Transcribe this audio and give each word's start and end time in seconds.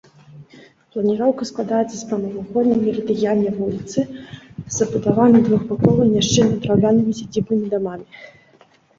Планіроўка 0.93 1.43
складаецца 1.49 1.95
з 1.97 2.05
прамавугольнай 2.11 2.79
мерыдыянальнай 2.85 3.53
вуліцы, 3.59 3.99
забудаванай 4.77 5.41
двухбакова, 5.49 6.07
няшчыльна 6.15 6.57
драўлянымі 6.63 7.11
сядзібнымі 7.19 7.67
дамамі. 7.75 8.05